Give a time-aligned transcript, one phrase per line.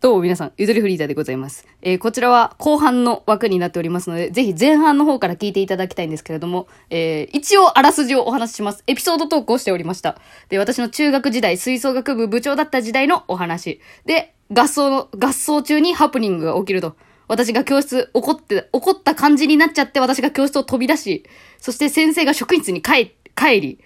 [0.00, 1.66] どうも皆さん、ゆとりフリーターでございます。
[1.82, 8.82] えーこちらは後半の枠になっておりますので、ぜひ前半の方から聞いていただきたいんですけれども、えー一応あらすじをお話しします。
[8.86, 10.18] エピソードトークをしておりました。
[10.48, 13.80] で、私の中学時代、吹奏楽部部長だった時代のお話。
[14.06, 16.96] で、合奏の、合奏中にハプニングが起きると。
[17.28, 21.24] 私が教室、怒って、怒った感じになっちゃって、私が教室を飛び出し、
[21.58, 23.78] そして先生が職員室に帰、帰り、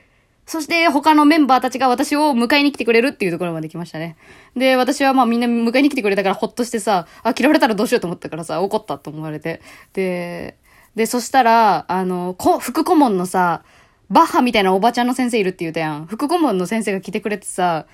[0.46, 4.16] そして他のメンバーたちが私を迎えに来てくれるっていうところまで来ましたね。
[4.54, 9.62] で、私はまあみんな迎えに来てくれたからほっとしてさ、あ、嫌われたらどうしようと思ったからさ、怒ったと思われて。
[9.94, 10.58] で、
[10.94, 13.62] で、そしたら、あの、こ、副顧問のさ、
[14.11, 16.07] バッハみたいなおばちゃんの先生いるって言うたやん。
[16.07, 17.86] 副顧問の先生が来てくれてさ、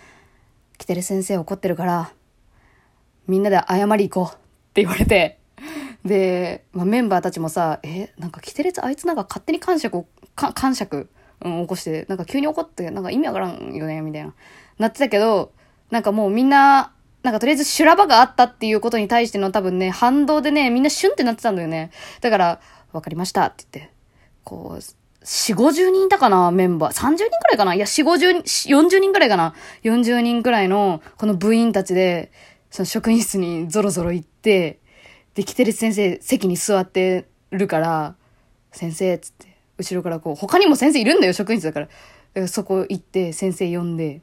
[0.76, 2.12] 来てる先生怒ってるから、
[3.28, 4.38] みんなで謝り行こうっ
[4.74, 5.38] て言われて、
[6.04, 11.08] で、まあ、メンバーたちもさ、え、なんか、キテレツあいつなんか勝手に感触を、か感触、
[11.42, 14.34] うん、起こして、なんか急に怒って、なんか意味わからんよね、みたいな。
[14.78, 15.52] なってたけど、
[15.90, 16.92] なんかもうみんな、
[17.22, 21.90] なんかとりあえず修羅場があったっていうことに対しての多分ね、反動でね、みんなシュンってなってたんだよね。
[22.20, 22.60] だから、
[22.92, 23.92] わかりましたって言って、
[24.44, 24.82] こう、
[25.22, 26.92] 四五十人いたかなメンバー。
[26.92, 27.74] 30人くらいかな？
[27.74, 32.32] いや、四五十人、40人くらいかな ?40 人くらいの、この部員たちで、
[32.70, 34.80] その職員室にゾロゾロ行って、
[35.34, 38.14] で、キテレツ先生、席に座ってるから、
[38.72, 39.49] 先生、つって、
[39.80, 41.88] 後ろからこう、他にも先生いるんだよ、職員室だか
[42.34, 42.48] ら。
[42.48, 44.20] そこ行って、先生呼んで、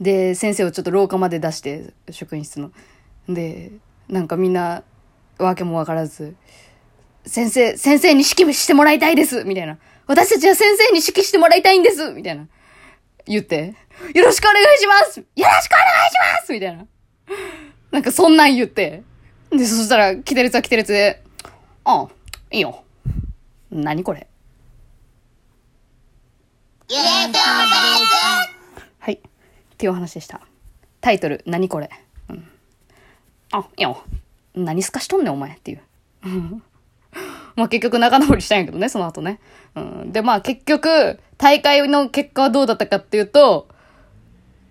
[0.00, 2.70] で、先生をちょっと廊下まで出して、職員室の。
[3.28, 3.72] で、
[4.08, 4.82] なんかみんな、
[5.38, 6.34] わけもわからず、
[7.24, 9.78] 先生、先生に指揮してもらいたいですみたいな。
[10.06, 12.46] 私たちは先生に指揮してもらいたいんですみたいな。
[13.26, 13.74] 言って、
[14.14, 16.86] よろしくお願いしますよろしくお願いしますみたいな。
[17.90, 19.02] なんかそんなん言って。
[19.50, 21.22] で、そしたら、キテレツはキテレツで、
[21.84, 22.08] ああ、
[22.50, 22.84] いいよ。
[23.70, 24.26] 何これ？
[28.98, 29.14] はい。
[29.14, 29.20] っ
[29.76, 30.40] ていうお話でした。
[31.00, 31.90] タイトル、何これ？
[32.30, 32.48] うん。
[33.52, 34.02] あ、いいよ。
[34.54, 35.82] 何すかしとんねん、お前っていう。
[36.24, 36.62] う ん
[37.56, 39.40] まあ結局仲直りしたんやけどね、その後ね。
[39.74, 40.12] うん。
[40.12, 43.68] で、まあ結局、大会の結果はどうだったかっていうと、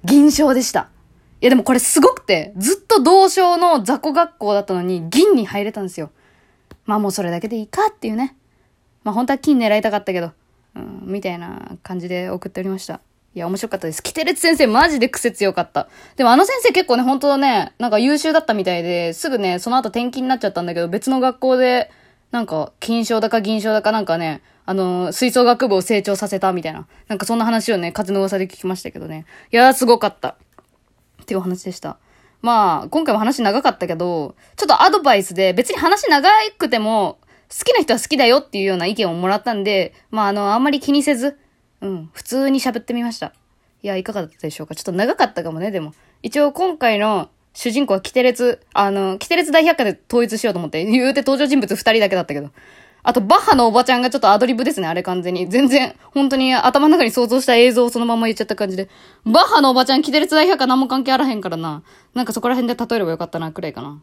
[0.03, 0.89] 銀賞でした。
[1.39, 6.11] いやでもこれすごくて、ずっと同賞の雑魚学校だったのに銀に入れたんですよ。
[6.85, 8.35] まあもうそれだけでいいかっていうね。
[9.07, 10.33] まあ本当は金狙いたかったけど、
[10.75, 12.99] うん、みたいな感じで送っておりました。
[13.35, 14.03] いや、面白かったです。
[14.03, 15.87] キテレツ先生マジで癖強かった。
[16.17, 21.89] でもあの先生結構ね、本当ね、なんか優秀だったみたいで、すぐね、その後転勤になっちゃったんだけど、別の学校で、
[22.31, 26.85] なんか、金賞だか銀賞だかなんかね、あの、吹奏楽部を成長させたみたいな。
[27.07, 29.25] なんかそんな話をね、風の噂で聞きましたけどね。
[29.53, 30.35] いやー、すごかった。
[31.21, 31.97] っていうお話でした。
[32.41, 41.37] まあ、今回も話長かったけど、ちょっとアドバイスで、別に話長くても、好きな人は好きだよっていうような意見をもらったんで、まあ、あの、あんまり気にせず、
[41.81, 43.33] うん、普通に喋ってみました。
[43.83, 44.75] いや、いかがだったでしょうか？
[44.75, 45.93] ちょっと長かったかもね、でも。
[46.23, 52.49] 一応今回の主人公はキテレツ、あの、キテレツ大百科で統一しようと思って、言うて登場人物二人だけだったけど。
[53.03, 55.47] あと、バッハのおばちゃんがちょっとアドリブですね、あれ完全に。
[55.47, 58.89] 全然、本当に頭の中に想像した映像をそのまま言っちゃった感じで。
[59.23, 61.83] バッハのおばちゃん、キテレツ大百科何も関係あらへんからな。
[62.13, 64.01] なんかそこら辺で例えればよかったな、くらいかな。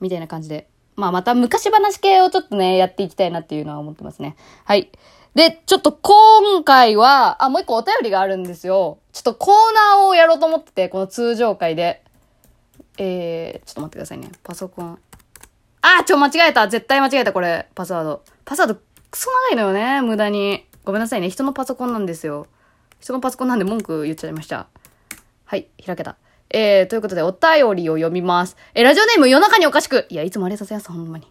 [0.00, 0.66] みたいな感じで。
[0.96, 4.36] まあまた昔話系をちょっとね、やっていきたいなっていうのは思ってますね。
[4.64, 4.90] はい。
[5.34, 8.98] で、ちょっと今回は、あ、もう一個お便りがあるんですよ。
[9.12, 9.54] ちょっとコー
[9.96, 12.02] ナーをやろうと思ってて、この通常回で。
[12.98, 14.30] えー、ちょっと待ってくださいね。
[14.42, 14.98] パソコン。
[15.80, 16.68] あ、ちょ、間違えた。
[16.68, 17.66] 絶対間違えた、これ。
[17.74, 18.22] パスワード。
[18.44, 18.74] パスワード、
[19.10, 20.66] クソ長いのよね、無駄に。
[20.84, 21.30] ごめんなさいね。
[21.30, 22.46] 人のパソコンなんですよ。
[23.00, 24.68] 人のパソコンなんで文句言っちゃいました。
[25.46, 26.16] はい、開けた。
[26.52, 28.56] えー、ということで、お便りを読みます。
[28.74, 30.06] えー、ラジオネーム夜中におかしく。
[30.10, 31.26] いや、いつもありがとうございます、ほんまに。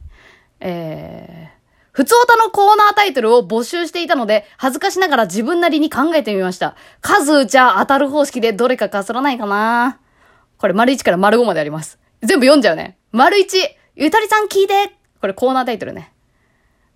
[0.59, 1.61] えー、
[1.91, 6.75] ふつおたのコーナータイトルを募集していたので、恥ずかしながら自分なりに考えてみました。
[7.01, 9.99] 数打ちゃ当たる方式でどれかかすらないかな
[10.57, 11.99] これ、丸1から丸5まであります。
[12.21, 12.97] 全部読んじゃうね。
[13.11, 13.57] 丸1、
[13.95, 16.13] ゆとりさん聞いてこれコーナータイトルね。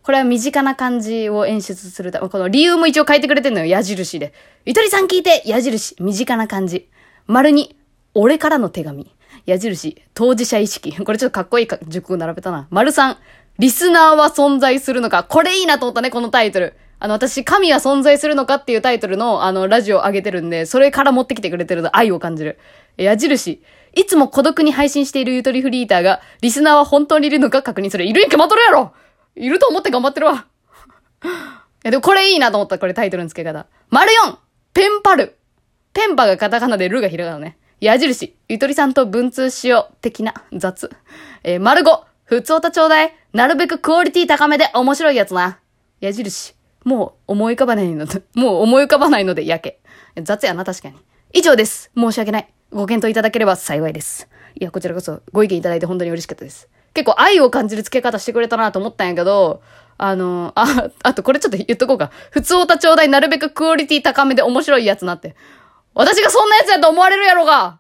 [0.03, 4.33] これは身近な感じを演出するため、この理由も一応書いてくれてんのよ、矢印で。
[4.65, 6.89] ゆとりさん聞いて矢印、身近な感じ。
[7.27, 7.75] 丸2、
[8.15, 9.13] 俺からの手紙。
[9.45, 10.95] 矢印、当事者意識。
[11.03, 12.67] これちょっとかっこいいか熟語並べたな。
[12.71, 13.17] 丸3、
[13.59, 15.23] リスナーは存在するのか。
[15.23, 16.75] これいいなと思ったね、このタイトル。
[16.97, 22.57] あの、私、神は存在するのかっていうタイトルの、あの、ラジオを上げてるんで、それから持ってきてくれてるの愛を感じる。
[22.97, 23.61] 矢印、
[23.93, 28.05] いつも孤独に配信しているゆとりフリーターが、リスナーは本当にいるのか確認する。
[28.05, 28.93] いるに決まっとるやろ
[29.35, 30.45] いると思って頑張ってるわ。
[31.23, 31.27] い
[31.83, 33.67] や、でもこれいいなと思った、これタイトルの付け方。
[33.89, 34.37] 丸4、
[34.73, 35.37] ペンパル。
[35.93, 37.57] ペンパがカタカナでルがひらがなね。
[37.81, 39.95] 矢印、ゆとりさんと文通しよう。
[40.01, 40.89] 的な、雑。
[41.43, 43.13] えー、丸5、普通おたちょうだい。
[43.33, 45.59] なるべくクオリティ高めで面白いやつな。
[45.99, 46.55] 矢印、
[46.85, 49.79] もう思い浮かばないので、 もう思い浮かばないのでやけ。
[50.23, 50.95] 雑やな、確かに。
[51.33, 51.91] 以上です。
[51.97, 52.47] 申し訳ない。
[52.71, 54.29] ご検討いただければ幸いです。
[54.57, 56.69] いや、こちらこそご意見いただいて本当に嬉しかったです。
[56.93, 59.61] 結構愛を感じる付け方してくれたなと思ったんやけど、
[59.97, 62.09] あの、あ、あとこれちょっと言っとこうか。
[62.31, 65.35] 普通おたちょうだいなるべくクオリティ高めで面白いやつなって。
[65.95, 67.79] 私がそんなやつやと思われるやろが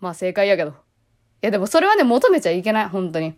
[0.00, 0.70] まあ正解やけど。
[0.70, 0.74] い
[1.42, 3.34] やでもそれはね、求めちゃいけない、本当に。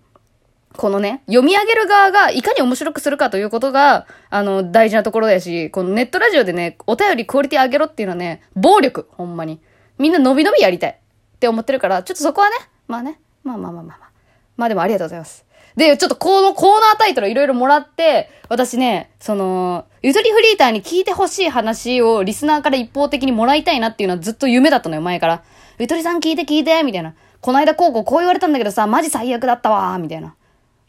[0.76, 9.60] このね、読み上げる側がいかに面白くするかということが、あの、大事なところだし、このネットラジオでね、お便りクオリティ上げろっていうのはね、暴力、ほんまに。
[9.98, 12.56] みんな伸び伸びやりたいって思ってるから、ちょっとそこはね、
[12.88, 14.10] まあね、まあまあまあまあまあ。
[14.56, 15.44] まあでもありがとうございます。
[15.76, 25.42] で、ちょっとこのコーナータイトルいろいろもらって、私ね、その、ゆとりフリーターに聞いてほしい話をリスナーから一方的にもらいたいなっていうのはずっと夢だったのよ、前から。
[25.78, 27.14] ゆとりさん聞いて聞いて、みたいな。
[27.40, 30.34] この間こうこうこう言われたんだけどさ、マジ最悪だったわ、みたいな。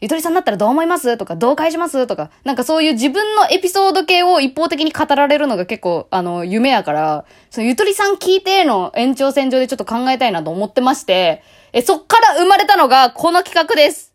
[0.00, 1.16] ゆとりさんだったらどう思います？
[1.16, 2.06] とか、どう返します？
[2.06, 11.42] とか、なんかそういう自分のエピソード系を一方的に語られるのが結構、あの、夢やから、そのゆとりさん聞いての延長線上でちょっと考えたいなと思ってまして、
[11.72, 14.13] え、そっから生まれたのがこの企画です。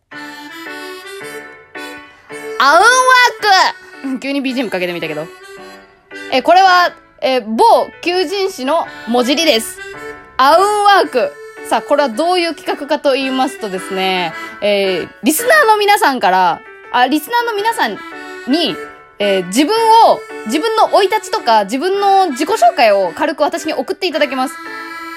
[2.62, 5.26] アウンワーク急に BGM かけてみたけど。
[6.34, 6.92] え、これは、
[7.22, 7.64] え、某
[8.02, 9.80] 求人誌の文字りです。
[10.36, 11.32] アウンワーク。
[11.70, 16.62] さあ、これはどういう企画かと言いますとですね、えー、リスナーの皆さんから、
[16.92, 17.94] あ、リスナーの皆さん
[18.52, 18.76] に、
[19.20, 19.74] えー、自分
[20.10, 24.56] を、自分の生い立ちとか、自分の自己紹介を軽く私に送っていただきます。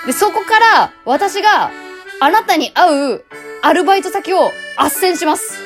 [0.06, 1.72] で、そこから、私が、
[2.20, 3.24] あなたに合う、
[3.62, 5.58] アルバイト先を、斡旋します。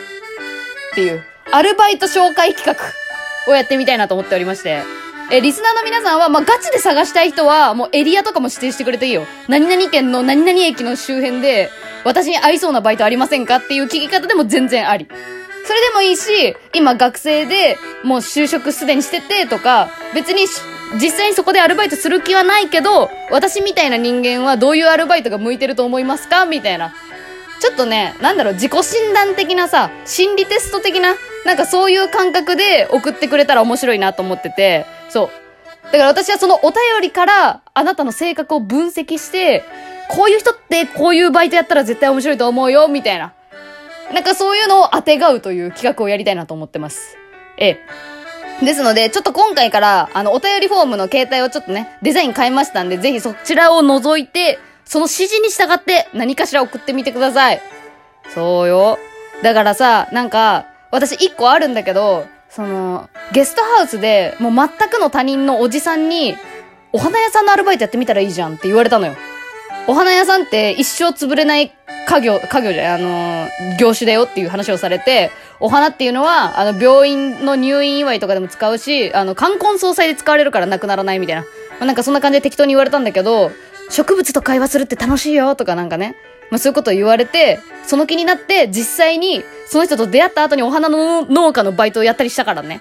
[0.93, 1.23] っていう、
[1.53, 4.83] アルバイト紹介企画をやってみたいなと思っておりまして。
[5.31, 9.27] え、リスナーの皆さんは、まあ、ガチで探したい人は、もうエリアとかも指定してくれていいよ。
[9.49, 11.71] 何々県の何々駅の周辺で、
[12.05, 15.09] 私に合いそうなバイトありませんかっていう聞き方でも全然あり。
[15.67, 20.47] それでもいいし、今学生で、もう就職すでにしててとか、別に
[20.95, 26.95] 実際にそこでアルバイトする気はないけど、私みたいな人間はどういうアルバイトが向いてると思いますかみたいな。
[27.59, 31.17] ちょっとね、なんだろう、自己診断的なさ、心理テスト的な、
[31.47, 35.31] なんかそういう感覚で送ってくれたら面白いなと思ってて、そう。
[35.85, 39.65] だから私はそのお便りからあなたの性格を分析して、
[40.09, 43.33] こういう人ってこういうバイトやったら絶対面白いと思うよ、みたいな。
[44.13, 47.17] なんかそういうのを当てがうという企画をやりたいなと思ってます。
[47.59, 47.81] え
[48.63, 48.65] え。
[48.65, 57.61] ですので、ちょっと今回から、あの、お便りフォームの携帯をちょっとね、デザイン変えましたんで、ぜひそちらを覗いて、その指示に従って何かしら送ってみてください。
[58.35, 58.99] そうよ。
[59.43, 66.37] だからさ、なんか、私一個あるんだけど、その、ゲストハウスで、もう全くの他人のおじさんに、
[66.93, 69.15] お花屋さんのアルバイトやってみたらいいじゃんって言われたのよ。
[69.89, 71.73] お花屋さんって一生潰れない
[72.07, 73.49] 家業、家業じゃないあの
[73.79, 75.31] 業種だよっていう話をされて、
[75.61, 81.43] お花っていうのは、あの、病院の入院祝いとかでも使うし、あの、冠婚葬祭で使われるからなくならないみたいな。
[81.43, 81.49] ま
[81.81, 83.51] あ、なんかそんな感じで適当に言われたんだけど、
[83.91, 86.17] 植物と会話するって楽しいよとかなんかね。
[86.51, 92.81] まあ、そういうことを言われて、その気になって、実際に、その人と出会った後にお花の農家のバイトをやったりしたからね。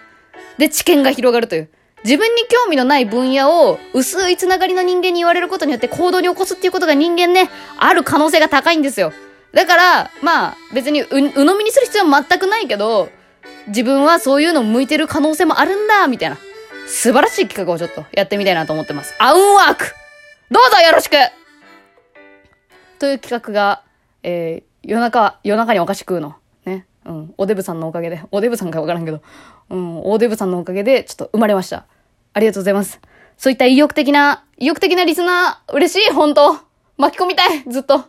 [0.58, 1.70] で、知見が広がるという。
[2.04, 9.12] 自分に興味のない分野を薄いつながりの人間に言われることによって行動に起こすっていうことが人間ね、ある可能性が高いんですよ。
[9.54, 13.10] だから、まあ、別にう、鵜呑みにする必要は全くないけど、
[13.68, 16.38] 自分はそういうの向いてる可能性もあるんだ、みたいな。
[16.88, 19.16] 素晴らしい企画をちょっとやってみたいなと思ってます。
[19.18, 19.86] アウンワーク
[20.52, 21.16] どうぞよろしく
[23.06, 23.83] という企画が、
[24.24, 26.35] えー、夜中、夜中にお菓子食うの。
[26.66, 26.88] ね。
[27.06, 27.33] うん。
[27.38, 29.21] おデブさんのおかげで、 おデブさんかわからんけど、
[29.69, 31.85] うん、おデブさんのおかげで、ちょっと生まれました。
[32.33, 33.00] ありがとうございます。
[33.38, 36.57] そういった意欲的な、意欲的なリスナー、嬉しい、本当
[36.97, 38.06] 巻き込みたいずっと、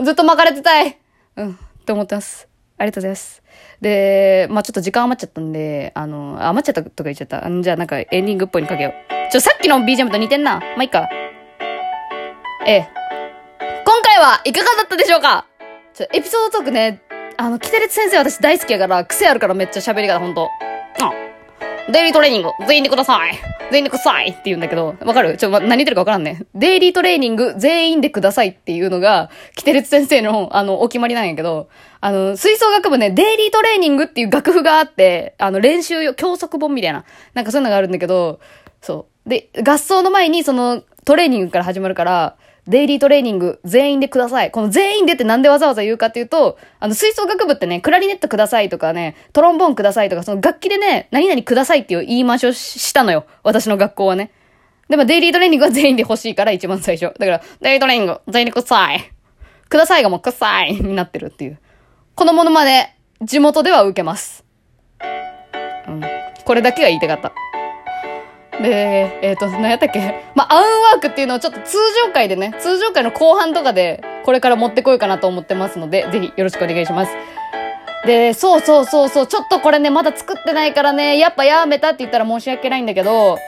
[0.00, 0.96] ずっと巻かれてたい
[1.34, 2.46] うん、って思ってます。
[2.78, 3.42] ありがとうございます。
[3.80, 7.42] で、まあちょっと時間余っちゃったんで、あの、余っちゃったとか言っちゃった。
[7.50, 9.32] じゃあなんかエンディングっぽいにかけよう。
[9.32, 10.60] ちょ、さっきの BGM と似てんな。
[10.60, 11.08] まあいいか。
[12.66, 13.05] ええ。
[13.96, 15.46] 今回はいかがだったでしょうか？
[15.94, 17.00] ちょ、エピソードトークね、
[17.38, 20.50] あの、キテレツ先生私大好きやから、癖あるからめっちゃ喋り方ほんと。
[21.00, 21.12] あ、
[21.90, 23.32] デイリートレーニング、全員でください。
[23.70, 25.38] 全員でくださいって言うんだけど、わかる？
[25.38, 26.42] ちょ、ま、何言ってるかわからんね。
[26.54, 31.70] デイリートレーニング、全員でくださいっていうのが、キテレツ先生の、あの、お決まりなんやけど、
[32.02, 38.40] あの、吹奏楽部ね、デイリートレーニングっていう楽譜があって、あの、練習用、教則本みたいな、なんかそういうのがあるんだけど、
[38.82, 39.28] そう。
[39.30, 42.36] で、合奏の前にその、トレーニングから始まるから、
[42.68, 44.50] デイリートレーニング全員でください。
[44.50, 53.24] この全員でってなんでわざわざ言うかっていうと、あの、吹奏楽部ってね、クラリネットくださいとかね、トロンボーンくださいとか、その楽器でね、何々くださいっていう言い回しをしたのよ。
[53.44, 54.32] 私の学校はね。
[54.88, 57.12] でも、デイリートレーニングは全員で欲しいから一番最初。
[57.18, 59.12] だから、デイリートレーニング全員でください。
[59.68, 61.58] くださいがもうくさいになってるっていう。
[62.14, 62.90] このものまで、
[63.22, 64.44] 地元では受けます。
[65.88, 66.02] うん。
[66.44, 67.32] これだけが言いたかった。
[68.62, 70.24] で、えっ、ー、と、何やったっけ？
[70.34, 77.12] まあ、アウンワークっていうのをちょっと通常回でね、通常回の後半とかで、これから持ってこようかなと思ってますので、ぜひよろしくお願いします。
[78.06, 83.38] で、そうそうそうそう、ちょっとこれね、まだ作ってないからね、やっぱやめたって言ったら申し訳ないんだけど、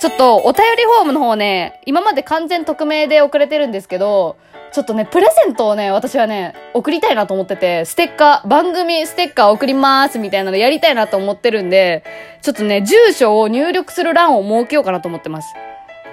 [0.00, 4.36] ちょっとお便りフォームの方ね、今まで完全匿名で遅れてるんですけど、
[4.72, 12.04] ちょっとね、プレゼントをね、私はね、送りたいなと思ってて、ステッカー、番組ステッカー送りますみたいなのやりたいなと思ってるんで、
[12.42, 15.54] ちょっとね、住所を入力する欄を設けようかなと思ってます。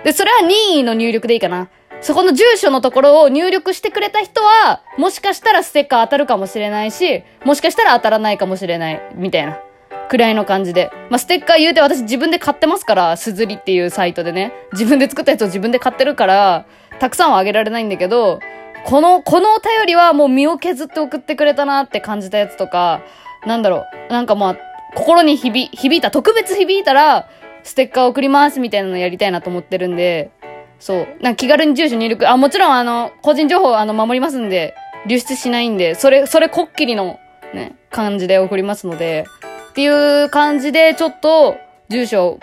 [0.03, 1.67] で、それは任意の入力でいいかな。
[2.01, 9.59] そこの住所のところを入力してくれた人は、もしかしたらステッカー当たるかもしれないし、もしかしたら当たらないかもしれない、みたいな。
[10.07, 10.91] くらいの感じで。
[11.09, 14.53] まあ、ステッカー言うて私自分で買ってますから、すずりっていうサイトでね。
[14.73, 16.65] 自分で作ったやつを自分で買ってるから、
[16.99, 18.39] たくさんはあげられないんだけど、
[18.85, 23.01] この、このお便りはもう身を削って送ってくれたなって感じたやつとか、
[23.45, 24.57] なんだろう、なんかまあ、
[24.95, 27.27] 心に響、響いた、特別響いたら、
[27.63, 30.31] ステッカー送りますみたいなのやりたいなと思ってるんで、
[30.79, 31.07] そう。
[31.21, 34.75] なんか気軽に住所入力、あ、もちろんあの、個人情報あの、守りますんで、
[35.07, 37.19] 流出しないんで、それ、それこっきりの、
[37.53, 39.25] ね、感じで送りますので、
[39.71, 41.57] っていう感じで、ちょっと、
[41.89, 42.39] 住所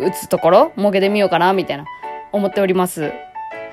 [0.00, 1.84] 打つところ、設けてみようかな、みたいな、
[2.32, 3.12] 思っております。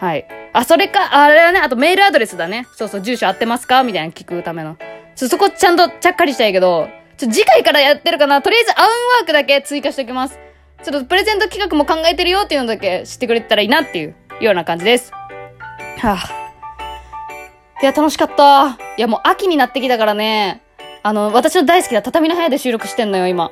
[0.03, 0.27] はい。
[0.51, 2.67] あ、それか、あれだね、あとメールアドレスだね。
[2.75, 3.83] そうそう、住所合ってますか？
[3.83, 4.75] みたいな聞くための。
[5.15, 10.37] ちょ、そこちゃんとちゃっかりしたいけど、ちょ、次回からやってるかなとりあえずアウンワークだけ追加しておきます。
[10.83, 15.13] ちょっとプレゼント企画も考えてるよっていうのだけ知ってくれてたらいいなっていうような感じです。
[15.13, 18.77] はぁ、いや、楽しかった。
[18.97, 20.63] いや、もう秋になってきたからね。
[21.01, 23.51] あの、私の大好きな畳の部屋で収録してんのよ、今。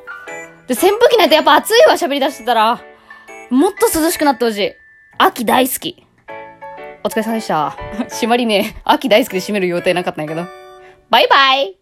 [0.67, 2.81] で、扇風機ないとやっぱ暑いわ、喋り出してたら。
[3.49, 4.73] もっと涼しくなってほしい。
[5.17, 6.05] 秋大好き。
[7.03, 7.75] お疲れ様でした。
[8.09, 10.47] 締まりね、秋大好きで締める予定なかったんやけど。
[11.09, 11.80] バイバイ